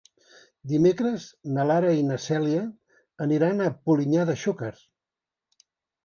Dimecres 0.69 1.25
na 1.57 1.65
Lara 1.71 1.91
i 1.97 2.05
na 2.07 2.17
Cèlia 2.23 2.63
aniran 3.25 3.61
a 3.65 3.67
Polinyà 3.89 4.25
de 4.31 4.37
Xúquer. 4.45 4.71